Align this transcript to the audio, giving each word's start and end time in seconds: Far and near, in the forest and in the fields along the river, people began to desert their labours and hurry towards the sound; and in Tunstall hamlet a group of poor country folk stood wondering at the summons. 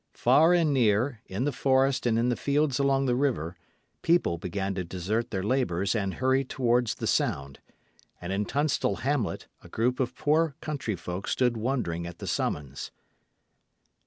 Far 0.15 0.51
and 0.51 0.73
near, 0.73 1.21
in 1.27 1.43
the 1.43 1.51
forest 1.51 2.07
and 2.07 2.17
in 2.17 2.29
the 2.29 2.35
fields 2.35 2.79
along 2.79 3.05
the 3.05 3.13
river, 3.15 3.55
people 4.01 4.39
began 4.39 4.73
to 4.73 4.83
desert 4.83 5.29
their 5.29 5.43
labours 5.43 5.93
and 5.93 6.15
hurry 6.15 6.43
towards 6.43 6.95
the 6.95 7.05
sound; 7.05 7.59
and 8.19 8.33
in 8.33 8.45
Tunstall 8.45 9.01
hamlet 9.05 9.45
a 9.63 9.69
group 9.69 9.99
of 9.99 10.15
poor 10.15 10.55
country 10.59 10.95
folk 10.95 11.27
stood 11.27 11.55
wondering 11.55 12.07
at 12.07 12.17
the 12.17 12.25
summons. 12.25 12.89